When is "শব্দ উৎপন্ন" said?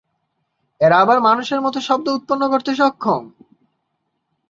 1.79-2.43